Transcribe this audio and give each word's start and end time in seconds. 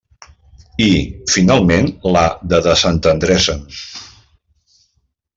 I, 0.85 0.87
finalment, 1.33 1.91
la 2.15 2.23
de 2.53 2.61
desentendre-se'n. 2.67 3.61